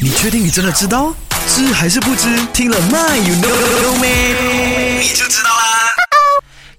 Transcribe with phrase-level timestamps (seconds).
[0.00, 1.14] 你确定你真的知道？
[1.48, 2.28] 知还是不知？
[2.52, 5.00] 听了 My you know Me？
[5.00, 5.88] 你就知道啦。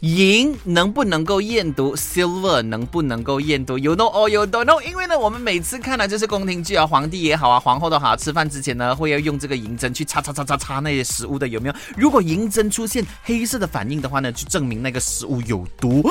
[0.01, 4.81] 银能不能够验毒？Silver 能不能够验毒？You know or you don't know？
[4.81, 11.75] 因为呢，我们每次看的就是宫廷剧啊，皇帝也好啊，皇后都好，吃饭之前呢，会要用这个银针去擦擦擦擦擦那些食物的，有没有？
[11.97, 16.09] 如果银针出现黑色的反应的话呢，就证明那个食物有毒。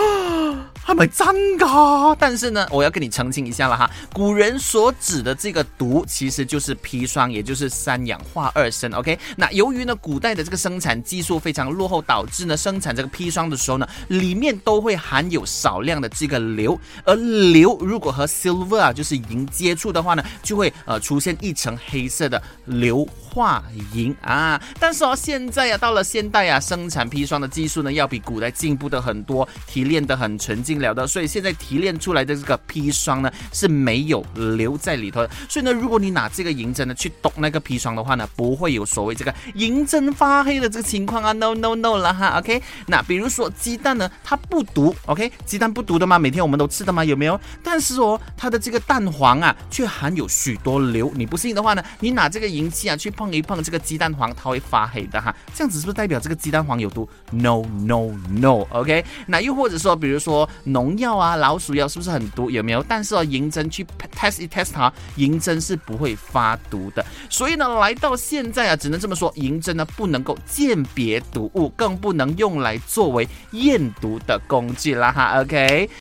[0.89, 3.91] 他们真噶，但是呢，我要跟你澄清一下了哈。
[4.11, 8.91] 古人所指的这个毒，其实就是砒霜，也就是三氧化二砷。
[8.95, 23.07] OK，那由于呢，古代的这个生产技术非常落后，导致呢，生产这个砒霜的时候呢，里面都会含有少量的这个硫，而硫如果和 silver 啊，就是银接触的话呢，就会呃出现一层黑色的硫
[23.39, 24.61] 化银啊。
[24.81, 30.81] 但是哦，现在啊，到了现代啊，生产砒霜的技术呢，要比古代进步的很多，提炼的很纯净。
[30.81, 34.25] 了的，所以现在提炼出来的这个砒霜呢是没有
[34.57, 35.31] 留在里头的。
[35.49, 41.33] 所以呢，如果你拿这个银针呢去剁那个砒霜的话呢，不会有所谓这个银针发黑的这个情况啊。
[41.33, 42.63] No No No 了哈，OK。
[42.87, 46.19] 那比如说鸡蛋呢，它不毒，OK，鸡蛋不毒的吗？
[46.19, 47.05] 每天我们都吃的吗？
[47.05, 47.39] 有没有？
[47.63, 51.11] 但是哦，它的这个蛋黄啊，却含有许多硫。
[51.15, 55.35] 你不信的话呢，你拿这个银器啊去碰一碰这个鸡蛋黄，它会发黑的哈。
[55.55, 59.05] 这样子是不是代表这个鸡蛋黄有毒？No No No，OK。
[59.27, 60.49] 那又或者说，比如说。
[60.65, 62.51] 农药啊，老鼠药是不是很毒？
[62.51, 62.85] 有没有？
[62.87, 67.05] 但是哦，银针去 test 一 test 它，银针是不会发毒的。
[67.31, 75.41] 所以呢，来到现在啊，只能这么说，银针呢不能够鉴别毒物，更不能用来作为验毒的工具啦哈。
[75.41, 75.89] OK。